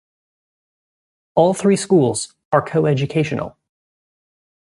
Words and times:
All 1.35 1.53
three 1.53 1.75
schools 1.75 2.33
are 2.51 2.63
coeducational. 2.65 3.55